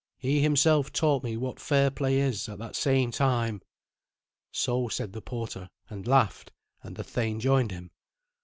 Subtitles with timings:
[0.17, 3.61] He himself taught me what fair play is, at that same time."
[4.51, 7.91] So said the porter, and laughed, and the thane joined him.